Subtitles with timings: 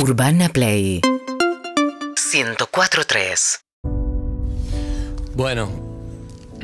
[0.00, 1.00] Urbana Play
[2.30, 3.58] 104.3
[5.34, 5.68] Bueno,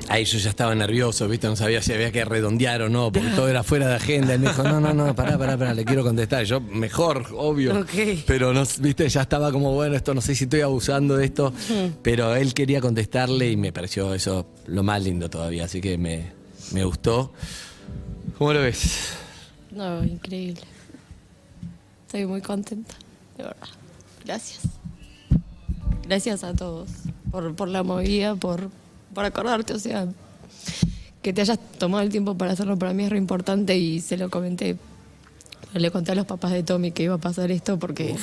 [0.08, 1.49] ahí yo ya estaba nervioso, ¿viste?
[1.49, 4.35] No sabía si había que redondear o no, porque todo era fuera de agenda.
[4.35, 6.45] Y me dijo, no, no, no, pará, pará, pará, le quiero contestar.
[6.45, 7.81] Yo, mejor, obvio.
[7.81, 8.23] Ok.
[8.25, 9.09] Pero, no, ¿viste?
[9.09, 11.53] Ya estaba como, bueno, esto no sé si estoy abusando de esto.
[12.03, 16.30] Pero él quería contestarle y me pareció eso lo más lindo todavía, así que me,
[16.73, 17.32] me gustó.
[18.39, 19.14] ¿Cómo lo ves?
[19.73, 20.61] No, increíble.
[22.07, 22.95] Estoy muy contenta,
[23.37, 23.69] de verdad.
[24.25, 24.61] Gracias.
[26.07, 26.89] Gracias a todos
[27.31, 28.71] por, por la movida, por,
[29.14, 30.07] por acordarte, o sea,
[31.22, 34.17] que te hayas tomado el tiempo para hacerlo para mí es re importante y se
[34.17, 34.77] lo comenté.
[35.72, 38.14] Le conté a los papás de Tommy que iba a pasar esto porque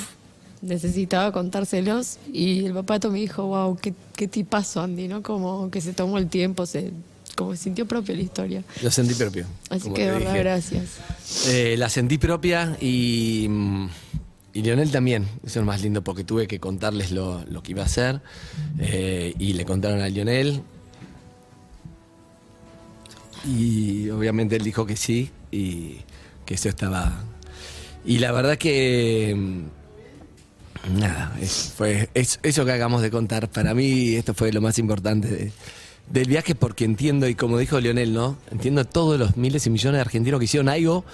[0.61, 5.21] necesitaba contárselos y el papá de Tommy dijo, wow, qué, qué tipazo Andy, ¿no?
[5.23, 6.93] Como que se tomó el tiempo, se,
[7.35, 8.63] como sintió propia la historia.
[8.81, 9.45] Lo sentí propio.
[9.69, 10.43] Así que de verdad, dije.
[10.43, 10.83] gracias.
[11.47, 13.89] Eh, la sentí propia y, mm,
[14.53, 15.23] y Lionel también.
[15.43, 18.21] Eso es lo más lindo porque tuve que contarles lo, lo que iba a hacer
[18.79, 20.61] eh, y le contaron a Lionel.
[23.47, 25.97] Y obviamente él dijo que sí y
[26.45, 27.23] que eso estaba...
[28.05, 29.33] Y la verdad que...
[29.35, 33.49] mm, Nada, es- fue es- eso que acabamos de contar.
[33.49, 35.51] Para mí esto fue lo más importante de-
[36.09, 38.37] del viaje porque entiendo, y como dijo Lionel, ¿no?
[38.51, 41.05] Entiendo todos los miles y millones de argentinos que hicieron algo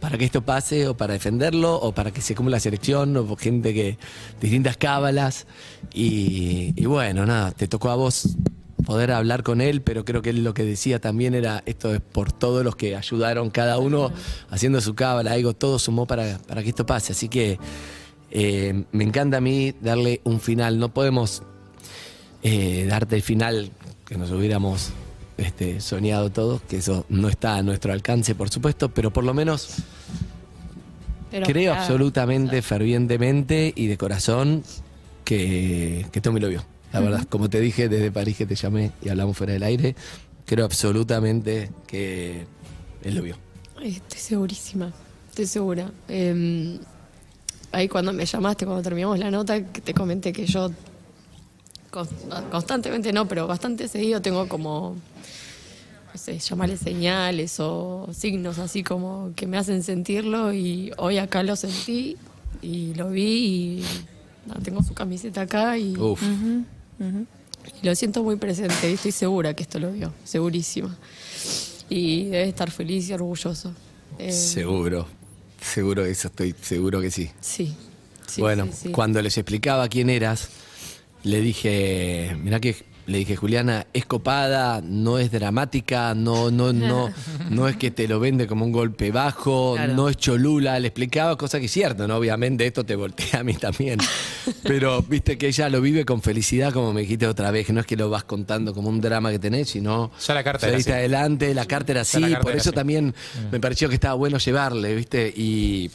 [0.00, 3.24] para que esto pase, o para defenderlo, o para que se cumpla la selección, o
[3.26, 3.98] por gente que.
[4.40, 5.46] distintas cábalas.
[5.92, 8.36] Y, y bueno, nada, te tocó a vos
[8.84, 12.00] poder hablar con él, pero creo que él lo que decía también era esto es
[12.00, 14.12] por todos los que ayudaron, cada uno
[14.50, 17.12] haciendo su cábala, algo, todo sumó para, para que esto pase.
[17.12, 17.58] Así que
[18.30, 20.78] eh, me encanta a mí darle un final.
[20.78, 21.42] No podemos
[22.42, 23.70] eh, darte el final
[24.04, 24.90] que nos hubiéramos
[25.36, 29.34] este, soñado todos, que eso no está a nuestro alcance, por supuesto, pero por lo
[29.34, 29.76] menos
[31.30, 34.62] Pero, creo ah, absolutamente, fervientemente y de corazón
[35.24, 36.64] que, que Tommy lo vio.
[36.92, 39.96] La verdad, como te dije desde París que te llamé y hablamos fuera del aire,
[40.46, 42.46] creo absolutamente que
[43.02, 43.36] él lo vio.
[43.82, 44.92] Estoy segurísima,
[45.28, 45.90] estoy segura.
[46.08, 46.78] Eh,
[47.72, 50.70] ahí cuando me llamaste, cuando terminamos la nota, te comenté que yo
[52.50, 54.96] constantemente no, pero bastante seguido tengo como,
[56.12, 61.42] no sé, llamarle señales o signos así como que me hacen sentirlo y hoy acá
[61.42, 62.16] lo sentí
[62.62, 63.22] y lo vi
[63.80, 63.84] y
[64.62, 69.62] tengo su camiseta acá y, Uf, y lo siento muy presente y estoy segura que
[69.62, 70.96] esto lo vio, segurísima.
[71.88, 73.72] Y debe estar feliz y orgulloso.
[74.18, 75.06] Eh, seguro,
[75.60, 77.30] seguro eso estoy seguro que sí.
[77.40, 77.74] Sí.
[78.26, 78.88] sí, bueno, sí, sí.
[78.90, 80.48] cuando les explicaba quién eras,
[81.24, 82.76] le dije, mirá que
[83.06, 87.10] le dije, Juliana, es copada, no es dramática, no, no, no,
[87.50, 89.92] no es que te lo vende como un golpe bajo, Claro.
[89.92, 92.16] no es cholula, le explicaba cosas que es cierto, ¿no?
[92.16, 93.98] Obviamente esto te voltea a mí también.
[94.62, 97.80] Pero viste que ella lo vive con felicidad, como me dijiste otra vez, que no
[97.80, 100.72] es que lo vas contando como un drama que tenés, sino Ya la carta era
[100.72, 100.98] saliste así.
[101.00, 102.74] adelante, la carta era así, por era eso así.
[102.74, 103.14] también
[103.52, 105.30] me pareció que estaba bueno llevarle, ¿viste?
[105.36, 105.90] Y,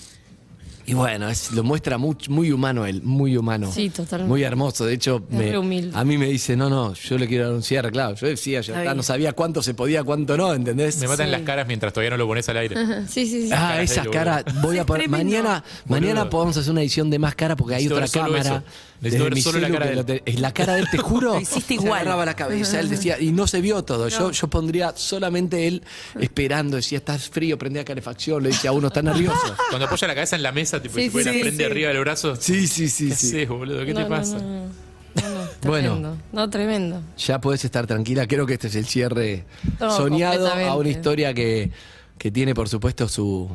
[0.92, 3.72] y bueno, es- lo muestra muy, muy humano él, muy humano.
[3.72, 4.30] Sí, totalmente.
[4.30, 4.86] Muy hermoso.
[4.86, 5.54] De hecho, me-
[5.94, 8.16] a mí me dice, no, no, yo le quiero dar un cierre, claro.
[8.16, 8.98] Yo decía, ya Está está, bien.
[8.98, 10.98] no sabía cuánto se podía, cuánto no, ¿entendés?
[11.00, 11.32] Me matan Sí.
[11.32, 12.76] las caras mientras todavía no lo pones al aire.
[13.08, 13.50] Sí, sí, sí.
[13.52, 17.10] Ah, caras de esa él, cara, voy a poner, mañana, mañana podemos hacer una edición
[17.10, 18.42] de más cara porque hay Necesito otra cámara.
[18.58, 18.64] eso.
[19.02, 20.22] Necesito ver mi solo la celu cara que de lo él.
[20.26, 21.34] te- es la cara de él, te juro.
[21.36, 22.02] Lo hiciste Se igual.
[22.02, 24.10] agarraba la cabeza, él decía, y no se vio todo.
[24.10, 25.84] Yo, yo pondría solamente él
[26.20, 29.56] esperando, decía, estás frío, prendía calefacción, le decía a uno, está nervioso.
[29.70, 31.70] Cuando apoya la cabeza en la mesa, tipo, Sí, si fuera sí, prende sí.
[31.72, 32.36] arriba del brazo.
[32.36, 33.28] Sí, sí, sí, ¿Qué sí.
[33.28, 33.86] haces, boludo?
[33.86, 34.38] ¿Qué No, te pasa?
[34.40, 35.90] No, no, no, no, Bueno.
[35.90, 36.18] tremendo.
[36.32, 37.02] No, tremendo.
[37.18, 39.46] Ya podés estar tranquila, creo que este es el cierre
[39.80, 41.72] No, soñado a una historia que,
[42.18, 43.50] que tiene, por supuesto, su,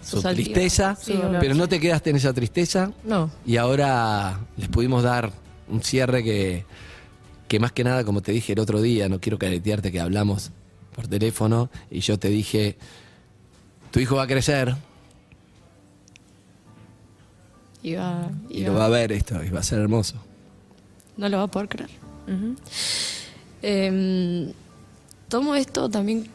[0.00, 3.30] su Sus altibajos, tristeza, sí, pero no te quedaste en esa tristeza No.
[3.46, 5.32] y ahora les pudimos dar
[5.68, 6.64] un cierre que,
[7.48, 10.50] que más que nada, como te dije el otro día, no quiero caretearte que hablamos
[10.94, 12.76] por teléfono y yo te dije,
[13.90, 14.74] tu hijo va a crecer
[17.84, 18.28] Y iba-
[18.72, 20.16] lo va a ver esto y va a ser hermoso.
[21.16, 21.90] No lo va a poder creer.
[23.62, 24.52] Em,
[25.28, 26.26] tomo esto también.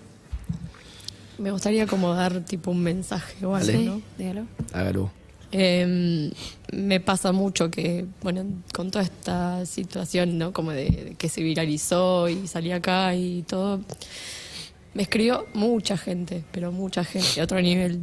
[1.37, 3.65] Me gustaría como dar tipo un mensaje o algo.
[3.85, 4.01] ¿no?
[4.17, 4.45] Dígalo.
[4.73, 5.11] Hágalo.
[5.51, 6.31] Eh,
[6.73, 10.53] me pasa mucho que, bueno, con toda esta situación, ¿no?
[10.53, 13.81] Como de, de que se viralizó y salí acá y todo,
[14.93, 18.01] me escribió mucha gente, pero mucha gente, a otro nivel.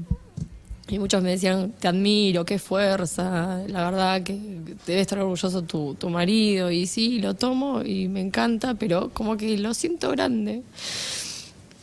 [0.88, 4.38] Y muchos me decían, te admiro, qué fuerza, la verdad que
[4.86, 6.70] debe estar orgulloso tu, tu marido.
[6.70, 10.62] Y sí, lo tomo y me encanta, pero como que lo siento grande.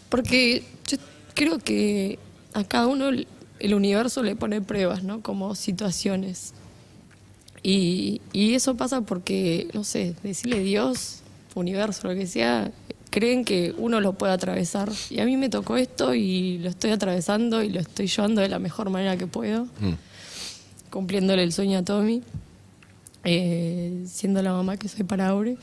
[0.07, 0.97] Porque yo
[1.33, 2.17] creo que
[2.53, 5.21] a cada uno el universo le pone pruebas, ¿no?
[5.21, 6.53] Como situaciones.
[7.61, 11.23] Y, y eso pasa porque, no sé, decirle Dios,
[11.55, 12.71] universo, lo que sea,
[13.13, 14.91] creen que uno lo puede atravesar.
[15.11, 18.49] Y a mí me tocó esto y lo estoy atravesando y lo estoy llevando de
[18.49, 19.93] la mejor manera que puedo, Mm.
[20.89, 22.23] cumpliéndole el sueño a Tommy,
[23.23, 25.57] eh, siendo la mamá que soy para Aure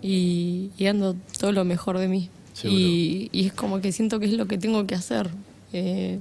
[0.00, 2.30] y, y dando todo lo mejor de mí.
[2.62, 5.28] Y es como que siento que es lo que tengo que hacer.
[5.72, 6.20] Eh,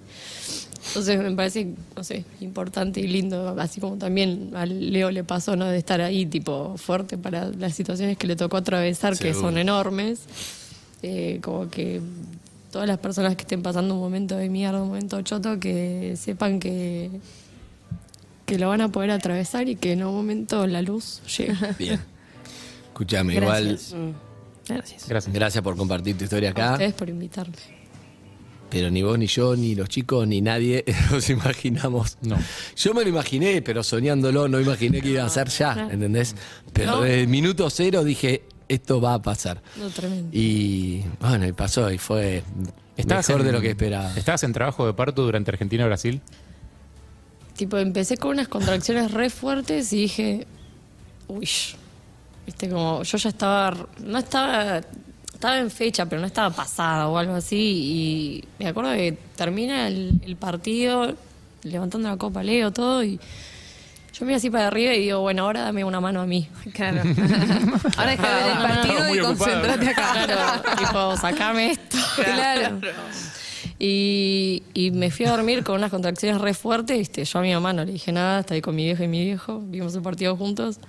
[0.87, 5.55] entonces me parece, no sé, importante y lindo, así como también a Leo le pasó,
[5.55, 5.65] ¿no?
[5.65, 10.21] De estar ahí, tipo, fuerte para las situaciones que le tocó atravesar, que son enormes.
[11.03, 12.01] Eh, como que
[12.71, 16.59] todas las personas que estén pasando un momento de mierda, un momento choto, que sepan
[16.59, 17.09] que,
[18.45, 21.75] que lo van a poder atravesar y que en un momento la luz llega.
[21.79, 21.99] Bien.
[22.87, 23.65] Escúchame, igual.
[24.67, 25.05] Gracias.
[25.07, 25.33] Gracias.
[25.33, 25.63] Gracias.
[25.63, 26.71] Por compartir tu historia A acá.
[26.73, 27.55] ustedes por invitarme.
[28.69, 32.17] Pero ni vos, ni yo, ni los chicos, ni nadie nos imaginamos.
[32.21, 32.37] No.
[32.75, 35.87] Yo me lo imaginé, pero soñándolo, no imaginé que iba a ser ya.
[35.91, 36.35] ¿entendés?
[36.73, 37.01] Pero No.
[37.01, 39.61] desde el minuto cero dije, esto va a pasar.
[39.77, 40.29] No, tremendo.
[40.33, 42.43] Y bueno, y pasó, y fue
[42.97, 44.11] ¿Estabas mejor en- de lo que esperaba.
[44.17, 46.21] ¿Estabas en trabajo de parto durante Argentina y Brasil?
[47.55, 50.47] Tipo, empecé con unas contracciones re fuertes y dije,
[51.27, 51.47] uy,
[52.45, 54.81] viste, como yo ya estaba, no estaba,
[55.45, 57.55] estaba en fecha, pero no estaba pasada o algo así.
[57.57, 61.13] Y me acuerdo que termina el, el partido,
[61.63, 63.19] levantando la copa, leo todo y
[64.17, 66.47] yo miro así para arriba y digo, bueno, ahora dame una mano a mí.
[66.73, 67.01] Claro.
[67.97, 69.37] Ahora deja de ver el partido y ocupado.
[69.37, 70.25] concéntrate acá.
[70.25, 71.97] Claro, tipo, sacame esto.
[72.23, 72.79] Claro.
[73.77, 76.97] Y, y me fui a dormir con unas contracciones re fuertes.
[76.97, 77.25] ¿viste?
[77.25, 79.25] Yo a mi mamá no le dije nada, estaba ahí con mi vieja y mi
[79.25, 80.79] viejo, vimos el partido juntos.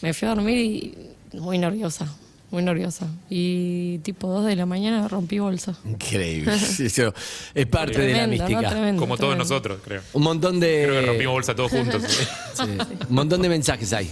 [0.00, 2.06] Me fui a dormir y muy nerviosa,
[2.50, 3.06] muy nerviosa.
[3.28, 5.76] Y tipo 2 de la mañana rompí bolsa.
[5.84, 6.54] Increíble.
[6.78, 7.14] Eso
[7.54, 8.68] es parte de la mística.
[8.68, 10.02] Tremendo, Como todos nosotros, creo.
[10.12, 10.84] Un montón de.
[10.86, 12.02] Creo que rompimos bolsa todos juntos.
[12.58, 12.64] Sí.
[13.08, 14.10] Un montón de mensajes hay,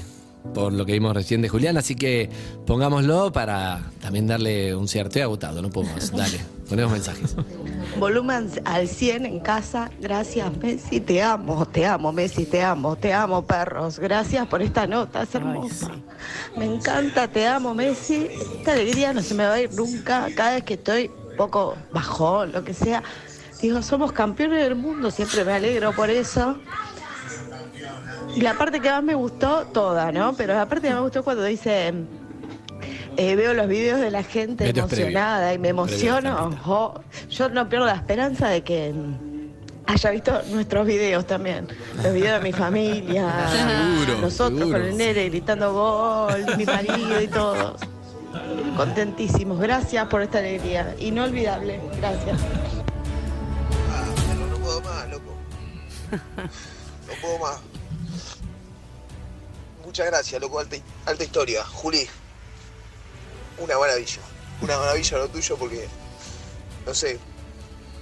[0.54, 2.31] por lo que vimos recién de Julián, así que
[2.66, 5.08] pongámoslo para también darle un cierre.
[5.08, 6.10] Estoy agotado, no puedo más.
[6.16, 7.37] Dale, ponemos mensajes.
[7.98, 9.90] Volumen al 100 en casa.
[10.00, 11.00] Gracias, Messi.
[11.00, 12.46] Te amo, te amo, Messi.
[12.46, 13.98] Te amo, te amo, perros.
[13.98, 15.90] Gracias por esta nota, es hermosa.
[16.56, 18.28] Me encanta, te amo, Messi.
[18.58, 20.28] Esta alegría no se me va a ir nunca.
[20.34, 23.02] Cada vez que estoy un poco bajón, lo que sea,
[23.60, 25.10] digo, somos campeones del mundo.
[25.10, 26.58] Siempre me alegro por eso.
[28.37, 30.35] Y la parte que más me gustó, toda, ¿no?
[30.35, 31.93] Pero la parte que más me gustó cuando dice.
[33.17, 34.85] eh, veo los videos de la gente previo.
[34.85, 36.50] emocionada y me emociono.
[37.31, 39.50] yo no pierdo la esperanza de que mm,
[39.87, 41.67] haya visto nuestros videos también.
[42.03, 43.33] Los videos de mi familia.
[43.50, 44.79] Seguro, Nosotros seguro.
[44.79, 47.81] con el nene gritando gol, mi marido y todos.
[48.77, 49.59] Contentísimos.
[49.59, 50.94] Gracias por esta alegría.
[50.99, 51.81] Inolvidable.
[51.99, 52.39] Gracias.
[53.91, 55.32] Ah, pero no puedo más, loco.
[56.11, 57.61] No puedo más.
[59.96, 60.58] Muchas gracias, loco.
[60.58, 60.76] Alta,
[61.06, 61.64] alta historia.
[61.64, 62.06] Juli,
[63.56, 64.20] una maravilla.
[64.60, 65.88] Una maravilla lo tuyo porque,
[66.84, 67.19] no sé,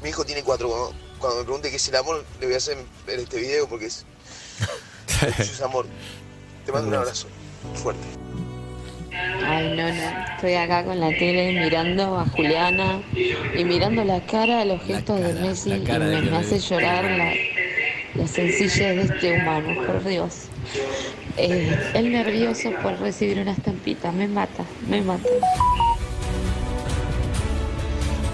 [0.02, 0.70] mi hijo tiene cuatro.
[0.70, 3.68] Cuando, cuando me pregunte qué es el amor, le voy a hacer ver este video
[3.68, 4.04] porque es,
[5.38, 5.86] es amor.
[6.66, 7.28] Te mando un abrazo
[7.74, 8.02] fuerte.
[9.46, 10.34] Ay, no, no.
[10.34, 13.04] Estoy acá con la tele mirando a Juliana
[13.56, 17.32] y mirando la cara de los gestos cara, de Messi y me, hace llorar la,
[18.16, 20.48] la sencillez de este humano, por Dios.
[21.36, 25.28] Eh, el nervioso por recibir una estampita, me mata, me mata.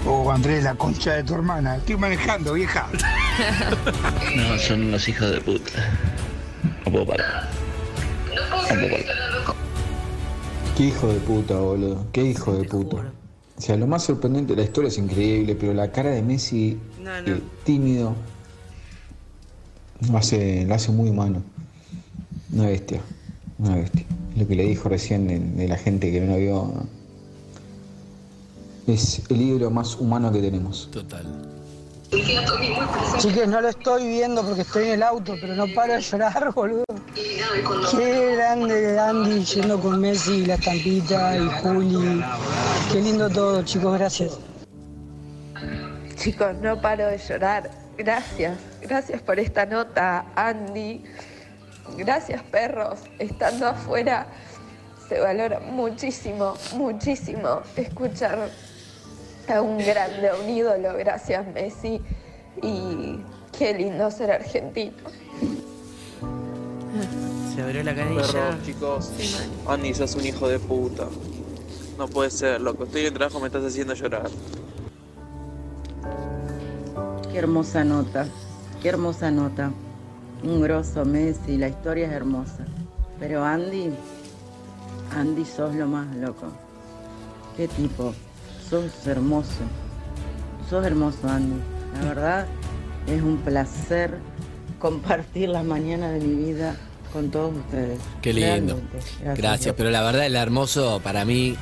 [0.05, 1.77] Oh, Andrés, la concha de tu hermana.
[1.77, 2.87] Estoy manejando, vieja.
[4.35, 5.71] No, son unos hijos de puta.
[6.85, 7.49] No puedo parar.
[8.29, 9.55] No puedo parar.
[10.77, 12.05] Qué hijo de puta, boludo.
[12.11, 12.97] Qué hijo de puta.
[13.57, 16.79] O sea, lo más sorprendente, la historia es increíble, pero la cara de Messi,
[17.25, 18.15] eh, tímido,
[20.09, 21.43] lo hace, lo hace muy humano.
[22.53, 23.01] Una bestia,
[23.59, 24.05] una bestia.
[24.35, 26.73] Lo que le dijo recién de, de la gente que no lo vio.
[28.87, 30.89] Es el ídolo más humano que tenemos.
[30.91, 31.25] Total.
[33.19, 36.51] Chiques, no lo estoy viendo porque estoy en el auto, pero no paro de llorar,
[36.53, 36.83] boludo.
[37.91, 42.21] Qué grande Andy yendo con Messi, la estampita y Juli.
[42.91, 44.37] Qué lindo todo, chicos, gracias.
[46.17, 47.71] Chicos, no paro de llorar.
[47.97, 48.57] Gracias.
[48.81, 51.03] Gracias por esta nota, Andy.
[51.97, 52.99] Gracias, perros.
[53.19, 54.27] Estando afuera
[55.11, 58.49] se valora muchísimo, muchísimo escuchar
[59.53, 60.93] a un grande, a un ídolo.
[60.97, 62.01] Gracias, Messi.
[62.61, 63.19] Y
[63.57, 64.93] qué lindo ser argentino.
[67.53, 68.21] Se abrió la canilla.
[68.21, 69.11] Perros, chicos.
[69.67, 71.07] Andy, sos un hijo de puta.
[71.97, 72.85] No puede ser, loco.
[72.85, 74.29] Estoy en el trabajo, me estás haciendo llorar.
[77.31, 78.27] Qué hermosa nota,
[78.81, 79.71] qué hermosa nota.
[80.43, 82.65] Un grosso Messi, la historia es hermosa.
[83.19, 83.91] Pero Andy,
[85.15, 86.47] Andy sos lo más loco.
[87.55, 88.13] Qué tipo,
[88.69, 89.61] sos hermoso.
[90.69, 91.59] Sos hermoso, Andy.
[91.99, 92.47] La verdad,
[93.07, 94.17] es un placer
[94.79, 96.75] compartir las mañanas de mi vida
[97.13, 97.99] con todos ustedes.
[98.21, 98.79] Qué lindo.
[99.19, 99.41] Realmente.
[99.41, 101.55] Gracias, pero la verdad, el hermoso para mí,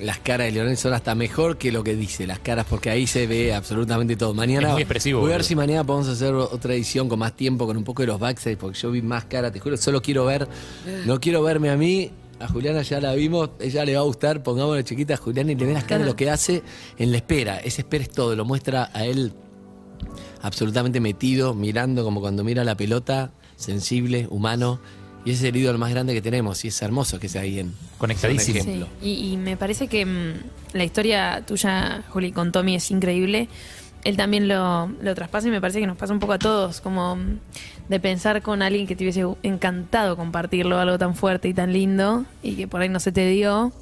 [0.00, 3.06] las caras de Leonel son hasta mejor que lo que dice las caras, porque ahí
[3.06, 4.34] se ve absolutamente todo.
[4.34, 7.34] Mañana Es muy expresivo, voy a ver si mañana podemos hacer otra edición con más
[7.34, 10.02] tiempo, con un poco de los backstage, porque yo vi más cara, te juro, solo
[10.02, 10.48] quiero ver,
[11.06, 12.10] no quiero verme a mí.
[12.40, 15.54] A Juliana ya la vimos, ella le va a gustar, pongámosle chiquita a Juliana y
[15.54, 16.62] le ve las caras lo que hace
[16.98, 17.58] en la espera.
[17.58, 19.32] Esa espera es todo, lo muestra a él
[20.42, 24.78] absolutamente metido, mirando como cuando mira la pelota, sensible, humano.
[25.24, 27.58] Y ese es el ídolo más grande que tenemos y es hermoso que sea ahí
[27.58, 28.60] en Conectadísimo.
[28.60, 28.88] ejemplo.
[29.00, 30.32] Y, y me parece que mm,
[30.74, 33.48] la historia tuya, Juli, con Tommy es increíble.
[34.04, 36.82] Él también lo, lo traspasa y me parece que nos pasa un poco a todos,
[36.82, 37.38] como mm,
[37.88, 42.26] de pensar con alguien que te hubiese encantado compartirlo, algo tan fuerte y tan lindo,
[42.42, 43.72] y que por ahí no se te dio.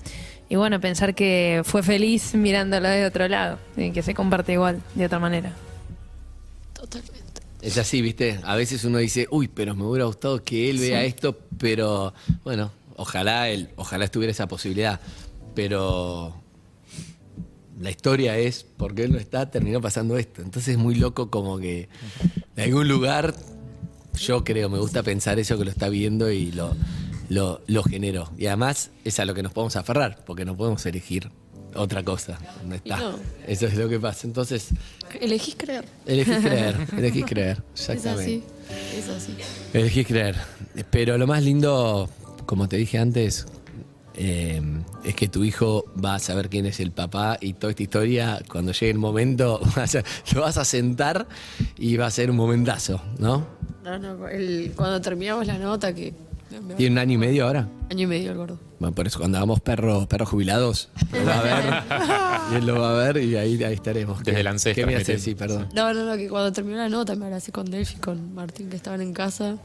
[0.48, 4.80] Y bueno, pensar que fue feliz mirándolo de otro lado, y que se comparte igual,
[4.94, 5.52] de otra manera.
[7.62, 8.40] Es así, ¿viste?
[8.42, 11.06] A veces uno dice, uy, pero me hubiera gustado que él vea Sí.
[11.06, 12.12] esto, pero
[12.44, 15.00] bueno, ojalá él, ojalá estuviera esa posibilidad.
[15.54, 16.34] Pero
[17.80, 20.42] la historia es, porque él no está, terminó pasando esto.
[20.42, 21.88] Entonces es muy loco como que
[22.56, 23.34] de algún lugar,
[24.18, 26.74] yo creo, me gusta pensar eso que lo está viendo y lo,
[27.28, 28.30] lo, lo generó.
[28.36, 31.30] Y además es a lo que nos podemos aferrar, porque no podemos elegir
[31.74, 32.38] otra cosa.
[32.66, 32.96] No está.
[32.98, 33.18] no.
[33.46, 34.26] Eso es lo que pasa.
[34.26, 34.68] Entonces,
[35.20, 35.84] Elegís creer.
[36.06, 37.62] elegís creer, elegís creer.
[37.74, 38.22] Es Exactamente.
[38.22, 38.98] así.
[38.98, 39.34] Es así.
[39.72, 40.36] Elegís creer.
[40.90, 42.08] Pero lo más lindo,
[42.46, 43.46] como te dije antes,
[44.14, 44.60] eh,
[45.04, 48.42] es que tu hijo va a saber quién es el papá y toda esta historia,
[48.50, 51.26] cuando llegue el momento, vas a- lo vas a sentar
[51.78, 53.46] y va a ser un momentazo, ¿no?
[53.82, 56.12] No, no, el- cuando terminamos la nota, que.
[56.76, 57.68] Tiene un año y medio ahora.
[57.90, 58.58] Año y medio el gordo.
[58.78, 61.82] Bueno, por eso cuando hagamos perros, perros jubilados, lo va a ver.
[62.52, 64.18] y él lo va a ver y ahí, ahí estaremos.
[64.18, 65.04] Desde ¿Qué- el ANSES ¿Qué me hace?
[65.04, 65.24] transmitiendo.
[65.24, 65.68] Sí, perdón.
[65.74, 68.76] No, no, no, que cuando terminó la nota me abracé con Delphi, con Martín, que
[68.76, 69.56] estaban en casa.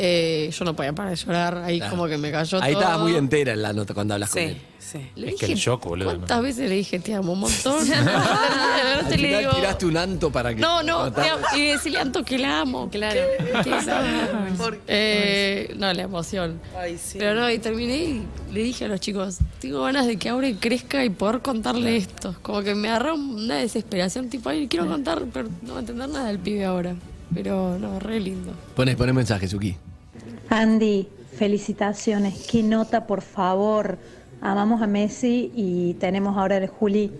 [0.00, 1.90] Eh, yo no podía parar de llorar, ahí Claro.
[1.96, 2.82] como que me cayó Ahí todo.
[2.82, 4.56] estaba muy entera en la nota cuando hablas con Sí, él.
[4.78, 4.98] sí.
[5.16, 6.06] Le Es que dije, el shock, boludo.
[6.10, 7.84] ¿Cuántas veces le dije te amo un montón?
[7.92, 9.52] Al final digo.
[9.54, 10.60] tiraste un anto para que.
[10.60, 11.44] No, no, te amo.
[11.56, 12.88] y decirle a Anto que la amo.
[12.90, 13.20] Claro.
[13.64, 13.98] Que la
[14.30, 14.68] amo.
[14.86, 16.60] Eh, no, la emoción.
[16.78, 17.18] Ay, sí.
[17.18, 20.54] Pero no, y terminé y le dije a los chicos, tengo ganas de que Aure
[20.56, 22.36] crezca y poder contarle esto.
[22.42, 26.08] Como que me agarró una desesperación, tipo, ay, quiero contar, pero no va a entender
[26.08, 26.94] nada del pibe ahora.
[27.34, 28.52] Pero no, re lindo.
[28.74, 29.76] Poné, poné mensaje, Suki.
[30.48, 32.46] Andy, felicitaciones.
[32.50, 33.98] Qué nota, por favor.
[34.40, 37.12] Amamos a Messi y tenemos ahora el Juli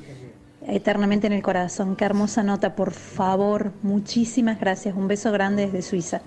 [0.66, 1.96] eternamente en el corazón.
[1.96, 3.72] Qué hermosa nota, por favor.
[3.82, 4.94] Muchísimas gracias.
[4.96, 6.22] Un beso grande desde Suiza.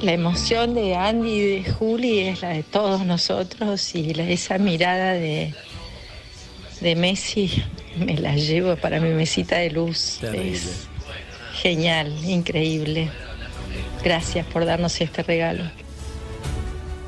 [0.00, 4.58] La emoción de Andy y de Juli es la de todos nosotros y la, esa
[4.58, 5.54] mirada de,
[6.80, 7.62] de Messi
[7.98, 10.18] me la llevo para mi mesita de luz.
[10.20, 10.56] Terrible.
[10.56, 10.88] Es
[11.54, 13.10] genial, increíble.
[14.04, 15.64] Gracias por darnos este regalo.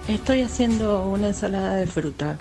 [0.08, 2.38] Estoy haciendo una ensalada de fruta.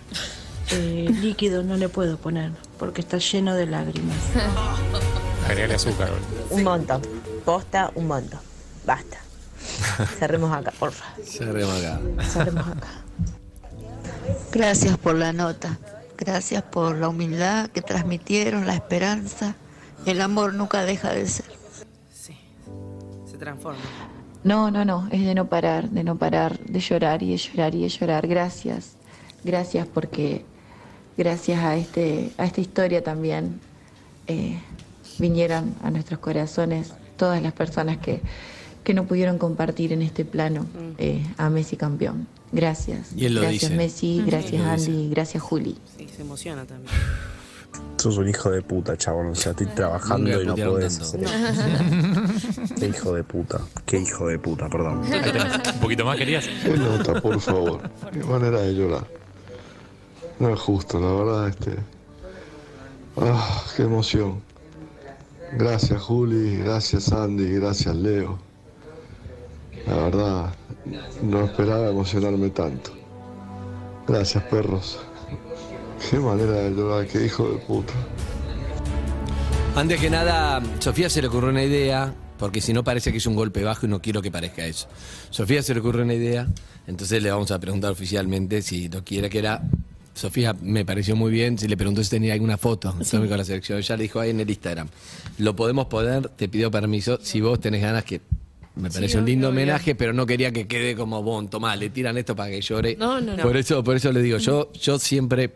[0.72, 4.16] Eh, líquido no le puedo poner porque está lleno de lágrimas.
[5.46, 6.10] Agregale azúcar.
[6.52, 7.02] Un montón.
[7.44, 8.40] Posta, un montón.
[8.86, 9.18] Basta.
[10.20, 11.06] Cerremos acá, porfa.
[11.22, 12.00] Cerremos acá.
[12.24, 12.88] Cerremos acá.
[14.54, 15.78] Gracias por la nota.
[16.18, 19.56] Gracias por la humildad que transmitieron, la esperanza.
[20.06, 21.46] El amor nunca deja de ser.
[22.12, 23.82] Se transforma.
[24.46, 27.74] No, no, no, es de no parar, de no parar, de llorar y de llorar
[27.76, 28.28] y de llorar.
[28.28, 28.94] Gracias,
[29.44, 30.46] gracias porque
[31.18, 33.60] gracias a, este, a esta historia también
[34.28, 34.60] eh,
[35.20, 38.22] vinieron a nuestros corazones todas las personas que,
[38.84, 40.68] que no pudieron compartir en este plano
[41.00, 42.28] eh, a Messi campeón.
[42.52, 43.14] Gracias.
[43.18, 43.76] Y él lo gracias dice.
[43.76, 44.26] Messi, Mm.
[44.28, 44.92] gracias dice.
[44.92, 45.76] Andy, gracias Juli.
[45.98, 46.94] Sí, se emociona también.
[47.98, 49.28] Sos un hijo de puta, chabón.
[49.28, 51.28] O sea, estoy trabajando Nunca y no podés tanto.
[51.28, 53.60] hacer Qué hijo de puta.
[53.86, 55.02] Qué hijo de puta, perdón.
[55.02, 56.48] ¿Un poquito más querías?
[56.64, 57.82] Qué nota, por favor.
[58.12, 59.08] Qué manera de llorar.
[60.40, 61.76] No es justo, la verdad, este.
[63.18, 64.42] Ah, qué emoción.
[65.54, 66.58] Gracias, Juli.
[66.58, 67.54] Gracias, Andy.
[67.56, 68.38] Gracias, Leo.
[69.88, 70.54] La verdad,
[71.22, 72.92] no esperaba emocionarme tanto.
[74.08, 75.00] Gracias, perros.
[76.10, 77.94] Qué manera de llorar, qué hijo de puta.
[79.76, 83.26] Antes que nada, Sofía se le ocurrió una idea, porque si no parece que es
[83.26, 84.88] un golpe bajo y no quiero que parezca eso.
[85.30, 86.48] Sofía se le ocurrió una idea,
[86.88, 89.62] entonces le vamos a preguntar oficialmente si no quiere que era.
[90.14, 93.44] Sofía me pareció muy bien, si le preguntó si tenía alguna foto Tommy, con la
[93.44, 93.82] selección.
[93.82, 94.88] Ya le dijo ahí en el Instagram.
[95.40, 98.22] Lo podemos poner, te pido permiso, si vos tenés ganas que
[98.78, 99.64] me Sí, parece un lindo obvio, obvio.
[99.64, 102.96] homenaje, pero no quería que quede como, bon, tomá, le tiran esto para que llore.
[102.98, 103.44] No, no, no.
[103.44, 105.52] Por eso, por eso le digo, yo, yo siempre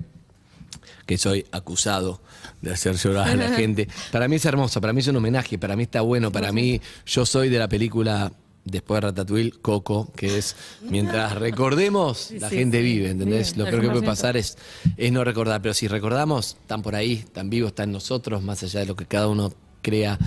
[1.05, 2.21] que soy acusado
[2.61, 3.87] de hacer llorar a la gente.
[4.11, 6.79] Para mí es hermoso, para mí es un homenaje, para mí está bueno, para mí
[7.05, 8.31] yo soy de la película
[8.65, 12.83] después de Ratatouille, Coco, que es mientras recordemos, la Sí, gente sí.
[12.83, 13.53] vive, ¿entendés?
[13.53, 14.05] Vive, Lo peor que puede 100%.
[14.05, 14.57] pasar es,
[14.97, 18.61] es no recordar, pero si recordamos, están por ahí, están vivos, están en nosotros, más
[18.61, 20.17] allá de lo que cada uno crea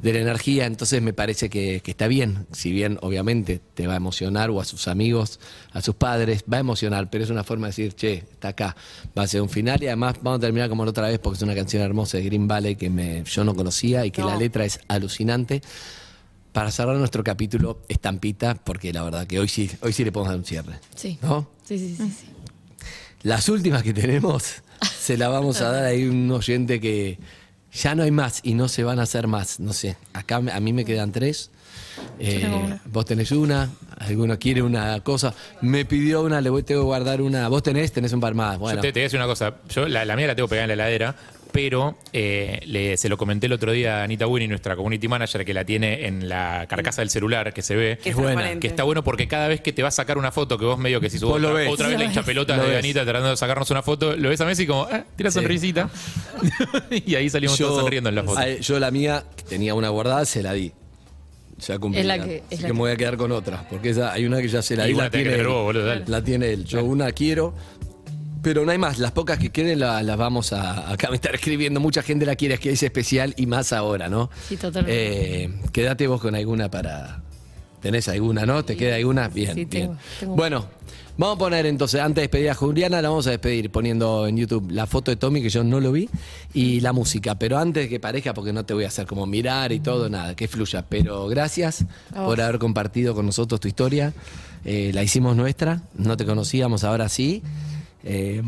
[0.00, 3.94] de la energía, entonces me parece que, que está bien, si bien obviamente te va
[3.94, 5.40] a emocionar o a sus amigos,
[5.72, 8.76] a sus padres, va a emocionar, pero es una forma de decir, che, está acá,
[9.16, 11.36] va a ser un final y además vamos a terminar como la otra vez porque
[11.36, 14.36] es una canción hermosa de Green Valley que me, yo no conocía y que la
[14.36, 15.62] letra es alucinante.
[16.52, 20.32] Para cerrar nuestro capítulo, estampita, porque la verdad que hoy sí, hoy sí le podemos
[20.32, 20.74] dar un cierre.
[20.94, 21.18] Sí.
[21.22, 21.48] ¿No?
[21.64, 22.10] Sí, sí, sí.
[22.10, 22.26] sí.
[23.22, 24.62] Las últimas que tenemos
[24.98, 27.18] se la vamos a dar a un oyente que
[27.72, 29.60] ya no hay más y no se van a hacer más.
[29.60, 31.50] No sé, acá me- a mí me quedan tres.
[32.18, 35.34] Eh, vos tenés una, alguno quiere una cosa.
[35.60, 37.48] Me pidió una, le voy tengo que guardar una.
[37.48, 38.58] Vos tenés, tenés un par más.
[38.58, 39.54] Bueno, Yo te, te voy a decir una cosa.
[39.68, 41.16] Yo la, la mía la tengo pegada en la heladera,
[41.52, 45.44] pero eh, le- se lo comenté el otro día a Anita Winnie, nuestra community manager,
[45.44, 47.98] que la tiene en la carcasa del celular, que se ve.
[48.02, 48.58] Que es buena.
[48.58, 50.78] Que está bueno porque cada vez que te va a sacar una foto, que vos
[50.78, 51.70] medio que si Vos lo otra, ves.
[51.72, 52.78] otra vez la hincha pelota Lo de ves.
[52.78, 55.34] Anita tratando de sacarnos una foto, lo ves a Messi como, eh, tira Sí.
[55.40, 55.90] sonrisita.
[56.90, 58.38] y ahí salimos todos sonriendo en la foto.
[58.38, 60.72] a- yo la mía, que tenía una guardada, se la di.
[61.66, 62.00] Ya cumplí.
[62.00, 63.64] Es la que- es Así la que me voy a quedar con otra.
[63.68, 64.90] Porque esa, hay una que ya se la di.
[64.90, 65.52] Igual La que tiene, tener él.
[65.52, 66.04] vos, boludo, dale.
[66.08, 66.64] la tiene él.
[66.64, 67.54] Yo una quiero.
[68.42, 68.98] Pero no hay más.
[68.98, 70.90] Las pocas que queden la- las vamos a.
[70.90, 71.78] Acá me está escribiendo.
[71.80, 74.30] Mucha gente la quiere, es que es especial y más ahora, ¿no?
[74.48, 75.44] Sí, totalmente.
[75.44, 77.22] Eh, quédate vos con alguna para.
[77.80, 78.64] ¿Tenés alguna, no?
[78.64, 79.26] ¿Te queda alguna?
[79.28, 79.98] Bien, Sí, tengo, bien.
[80.20, 80.36] tengo.
[80.36, 80.66] Bueno,
[81.18, 84.36] vamos a poner entonces, antes de despedir a Juliana, la vamos a despedir poniendo en
[84.36, 86.08] YouTube la foto de Tommy, que yo no lo vi,
[86.54, 87.34] y la música.
[87.36, 90.36] Pero antes que parezca, porque no te voy a hacer como mirar y todo, nada,
[90.36, 90.84] que fluya.
[90.88, 91.84] Pero gracias
[92.14, 94.12] por haber compartido con nosotros tu historia.
[94.64, 97.42] Eh, la hicimos nuestra, no te conocíamos, ahora sí.
[98.04, 98.42] Eh,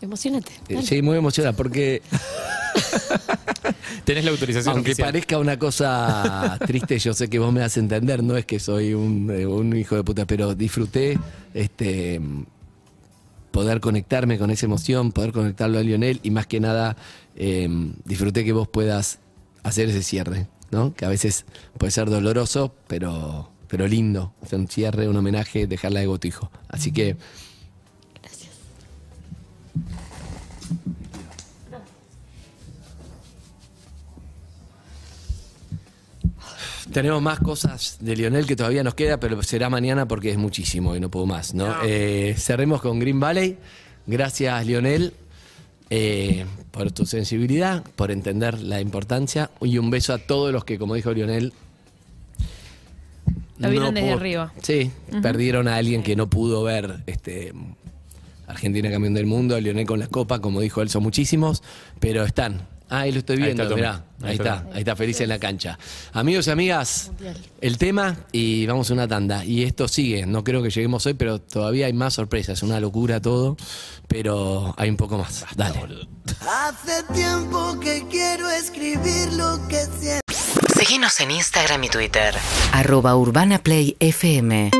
[0.00, 0.52] Emocionate.
[0.68, 0.86] eh, dale.
[0.86, 2.02] sí, muy emocionada, porque
[4.04, 5.08] Tenés la autorización aunque oficial.
[5.08, 8.58] parezca una cosa triste, yo sé que vos me das a entender, no es que
[8.58, 11.18] soy un, eh, un hijo de puta, pero disfruté
[11.54, 12.20] este
[13.52, 16.96] poder conectarme con esa emoción, poder conectarlo a Lionel y más que nada
[17.36, 17.68] eh,
[18.04, 19.20] disfruté que vos puedas
[19.62, 20.94] hacer ese cierre, ¿no?
[20.94, 21.44] Que a veces
[21.78, 26.50] puede ser doloroso, pero, pero lindo, hacer un cierre, un homenaje, dejarla de tu hijo.
[26.68, 27.16] Así que
[36.92, 40.94] Tenemos más cosas de Lionel que todavía nos queda, pero será mañana porque es muchísimo
[40.94, 41.74] y no puedo más, ¿no?
[41.84, 43.56] Eh, cerremos con Green Valley.
[44.06, 45.14] Gracias, Lionel,
[45.90, 49.50] eh, por tu sensibilidad, por entender la importancia.
[49.60, 51.52] Y un beso a todos los que, como dijo Lionel,
[53.58, 54.52] Lo vieron desde pudo- arriba.
[54.60, 54.90] Sí,
[55.22, 57.52] perdieron a alguien que no pudo ver este
[58.46, 61.62] Argentina campeón del mundo, Lionel con la copa, como dijo él, son muchísimos,
[62.00, 62.66] pero están.
[62.94, 63.80] Ah, ahí lo estoy Ahí viendo, está Tommy.
[63.82, 64.04] mirá.
[64.22, 64.68] Ahí, Ahí está, está.
[64.74, 65.78] ahí está feliz en la cancha.
[66.12, 67.10] Amigos y amigas,
[67.62, 69.44] el tema y vamos a una tanda.
[69.46, 73.20] Y esto sigue, no creo que lleguemos hoy, pero todavía hay más sorpresas, una locura
[73.20, 73.56] todo,
[74.08, 75.44] pero hay un poco más.
[75.56, 76.06] Dale.
[76.46, 80.20] Hace tiempo que quiero escribir lo que siento.
[80.78, 82.34] Síguenos en Instagram y Twitter.
[82.72, 84.70] Arroba Urbana Play FM.